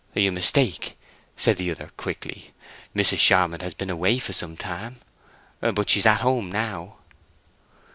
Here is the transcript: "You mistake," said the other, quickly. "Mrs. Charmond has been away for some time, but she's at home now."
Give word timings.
"You 0.15 0.31
mistake," 0.31 0.97
said 1.37 1.57
the 1.57 1.69
other, 1.69 1.91
quickly. 1.95 2.53
"Mrs. 2.95 3.19
Charmond 3.19 3.61
has 3.61 3.75
been 3.75 3.91
away 3.91 4.17
for 4.17 4.33
some 4.33 4.57
time, 4.57 4.95
but 5.59 5.91
she's 5.91 6.07
at 6.07 6.21
home 6.21 6.51
now." 6.51 6.95